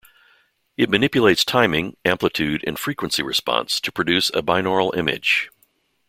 [0.77, 5.51] It manipulates timing, amplitude and frequency response to produce a binaural image.